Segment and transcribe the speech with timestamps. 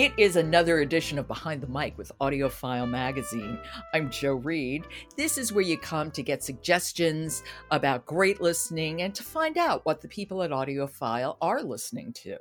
[0.00, 3.58] It is another edition of Behind the Mic with AudioFile Magazine.
[3.92, 4.86] I'm Jo Reed.
[5.18, 9.84] This is where you come to get suggestions about great listening and to find out
[9.84, 12.38] what the people at AudioFile are listening to.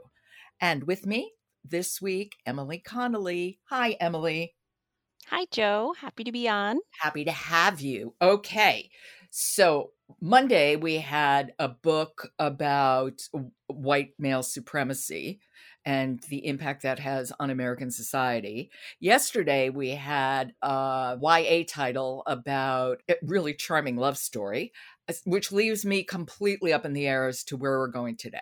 [0.61, 1.33] And with me
[1.65, 3.60] this week, Emily Connolly.
[3.65, 4.55] Hi, Emily.
[5.28, 5.93] Hi, Jo.
[6.00, 6.79] Happy to be on.
[7.01, 8.15] Happy to have you.
[8.21, 8.89] Okay.
[9.32, 13.21] So, Monday we had a book about
[13.68, 15.39] white male supremacy
[15.86, 18.71] and the impact that has on American society.
[19.00, 24.73] Yesterday, we had a YA title about a really charming love story,
[25.25, 28.39] which leaves me completely up in the air as to where we're going today.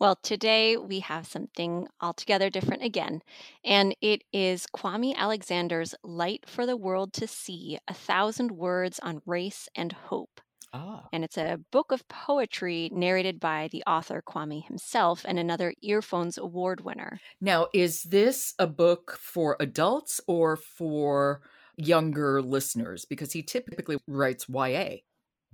[0.00, 3.20] Well, today we have something altogether different again,
[3.62, 9.20] and it is Kwame Alexander's Light for the World to See A Thousand Words on
[9.26, 10.40] Race and Hope.
[10.72, 11.06] Ah.
[11.12, 16.38] And it's a book of poetry narrated by the author Kwame himself and another Earphones
[16.38, 17.20] Award winner.
[17.38, 21.42] Now, is this a book for adults or for
[21.76, 23.04] younger listeners?
[23.04, 25.00] Because he typically writes YA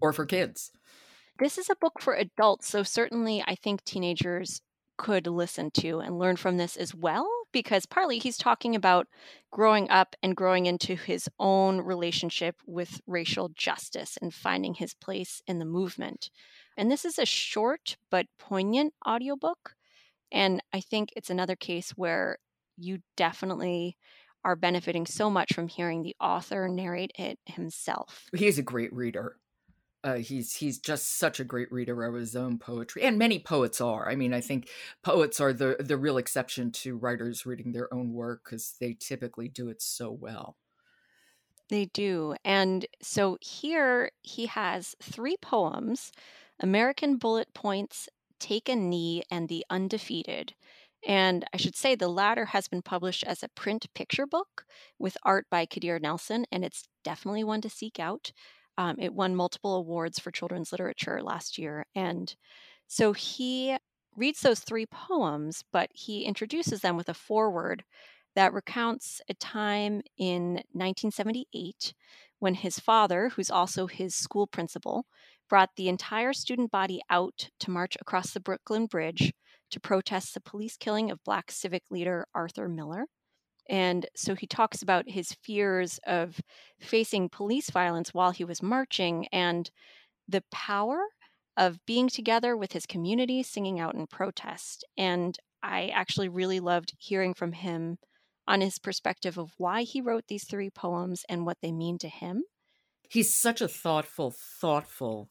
[0.00, 0.70] or for kids.
[1.38, 4.62] This is a book for adults, so certainly I think teenagers
[4.96, 9.06] could listen to and learn from this as well because partly he's talking about
[9.50, 15.42] growing up and growing into his own relationship with racial justice and finding his place
[15.46, 16.30] in the movement.
[16.76, 19.74] And this is a short but poignant audiobook.
[20.32, 22.38] And I think it's another case where
[22.78, 23.98] you definitely
[24.44, 28.26] are benefiting so much from hearing the author narrate it himself.
[28.34, 29.36] He's a great reader.
[30.06, 33.80] Uh, he's he's just such a great reader of his own poetry, and many poets
[33.80, 34.08] are.
[34.08, 34.70] I mean, I think
[35.02, 39.48] poets are the the real exception to writers reading their own work because they typically
[39.48, 40.58] do it so well.
[41.68, 46.10] They do, and so here he has three poems:
[46.60, 48.08] "American Bullet Points,"
[48.40, 50.54] "Take a Knee," and "The Undefeated."
[51.06, 54.66] And I should say the latter has been published as a print picture book
[54.98, 58.32] with art by Kadir Nelson, and it's definitely one to seek out.
[58.78, 61.86] Um, it won multiple awards for children's literature last year.
[61.94, 62.34] And
[62.86, 63.76] so he
[64.16, 67.84] reads those three poems, but he introduces them with a foreword
[68.34, 71.94] that recounts a time in 1978
[72.38, 75.06] when his father, who's also his school principal,
[75.48, 79.32] brought the entire student body out to march across the Brooklyn Bridge
[79.70, 83.06] to protest the police killing of Black civic leader Arthur Miller.
[83.68, 86.40] And so he talks about his fears of
[86.80, 89.70] facing police violence while he was marching and
[90.28, 91.00] the power
[91.56, 94.84] of being together with his community, singing out in protest.
[94.96, 97.98] And I actually really loved hearing from him
[98.46, 102.08] on his perspective of why he wrote these three poems and what they mean to
[102.08, 102.44] him.
[103.08, 105.30] He's such a thoughtful, thoughtful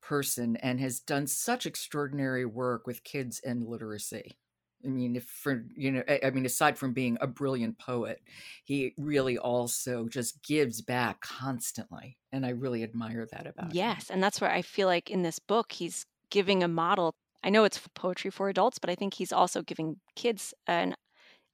[0.00, 4.38] person and has done such extraordinary work with kids and literacy.
[4.84, 8.22] I mean, if for you know, I, mean, aside from being a brilliant poet,
[8.64, 13.76] he really also just gives back constantly, and I really admire that about yes, him.
[13.76, 17.14] Yes, and that's where I feel like in this book he's giving a model.
[17.42, 20.94] I know it's poetry for adults, but I think he's also giving kids an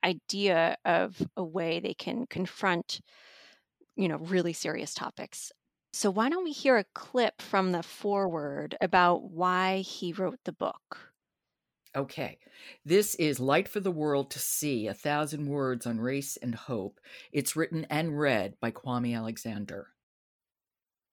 [0.05, 3.01] idea of a way they can confront,
[3.97, 5.51] you know, really serious topics.
[5.93, 10.53] So why don't we hear a clip from the foreword about why he wrote the
[10.53, 11.15] book?
[11.97, 12.37] Okay.
[12.85, 17.01] This is Light for the World to See A Thousand Words on Race and Hope.
[17.33, 19.89] It's written and read by Kwame Alexander.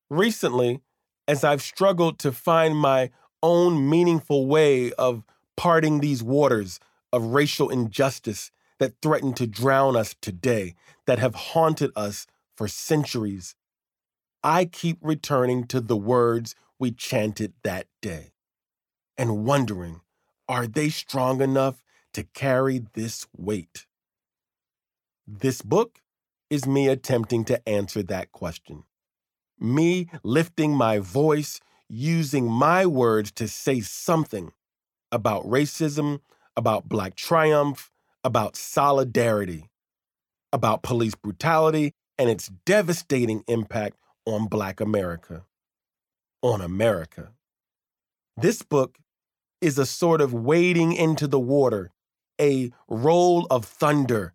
[0.09, 0.81] Recently,
[1.25, 3.11] as I've struggled to find my
[3.41, 5.23] own meaningful way of
[5.55, 6.81] parting these waters
[7.13, 12.27] of racial injustice that threaten to drown us today, that have haunted us
[12.57, 13.55] for centuries,
[14.43, 18.33] I keep returning to the words we chanted that day
[19.17, 20.01] and wondering
[20.47, 21.81] are they strong enough
[22.13, 23.85] to carry this weight?
[25.25, 25.99] This book
[26.49, 28.83] is me attempting to answer that question.
[29.59, 34.51] Me lifting my voice, using my words to say something
[35.11, 36.19] about racism,
[36.57, 37.91] about Black triumph,
[38.23, 39.69] about solidarity,
[40.51, 45.45] about police brutality and its devastating impact on Black America,
[46.41, 47.31] on America.
[48.37, 48.97] This book
[49.63, 51.89] is a sort of wading into the water,
[52.39, 54.33] a roll of thunder,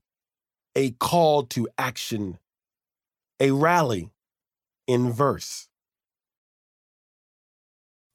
[0.75, 2.39] a call to action,
[3.39, 4.11] a rally
[4.87, 5.69] in verse.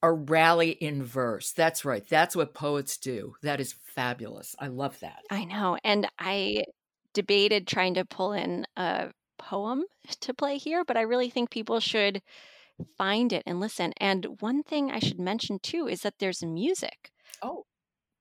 [0.01, 1.51] A rally in verse.
[1.51, 2.03] That's right.
[2.09, 3.35] That's what poets do.
[3.43, 4.55] That is fabulous.
[4.59, 5.19] I love that.
[5.29, 5.77] I know.
[5.83, 6.63] And I
[7.13, 9.83] debated trying to pull in a poem
[10.21, 12.21] to play here, but I really think people should
[12.83, 13.93] find it and listen.
[13.97, 17.11] And one thing I should mention too is that there's music.
[17.43, 17.67] Oh.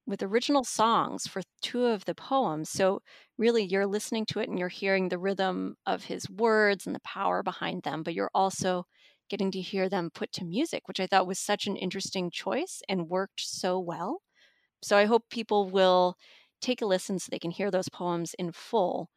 [0.07, 2.69] with original songs for two of the poems.
[2.71, 3.01] So,
[3.39, 7.01] really, you're listening to it and you're hearing the rhythm of his words and the
[7.01, 8.85] power behind them, but you're also
[9.29, 12.83] getting to hear them put to music, which I thought was such an interesting choice
[12.89, 14.23] and worked so well.
[14.83, 16.17] So, I hope people will
[16.61, 19.11] take a listen so they can hear those poems in full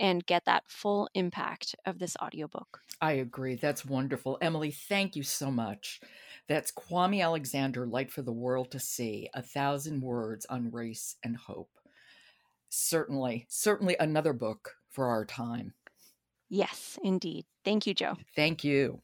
[0.00, 2.80] and get that full impact of this audiobook.
[3.00, 3.54] I agree.
[3.54, 4.38] That's wonderful.
[4.40, 6.00] Emily, thank you so much.
[6.48, 11.36] That's Kwame Alexander, Light for the World to See, A Thousand Words on Race and
[11.36, 11.70] Hope.
[12.70, 15.74] Certainly, certainly another book for our time.
[16.48, 17.44] Yes, indeed.
[17.64, 18.16] Thank you, Jo.
[18.34, 19.00] Thank you.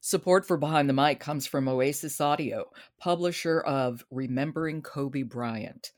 [0.00, 5.92] Support for Behind the Mic comes from Oasis Audio, publisher of Remembering Kobe Bryant.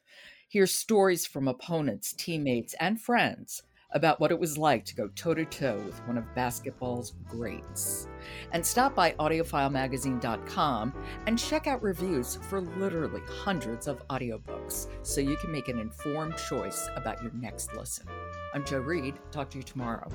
[0.53, 3.63] Hear stories from opponents, teammates, and friends
[3.93, 8.07] about what it was like to go toe to toe with one of basketball's greats.
[8.53, 10.93] And stop by audiofilemagazine.com
[11.27, 16.37] and check out reviews for literally hundreds of audiobooks so you can make an informed
[16.37, 18.07] choice about your next listen.
[18.53, 19.15] I'm Jo Reed.
[19.31, 20.07] Talk to you tomorrow.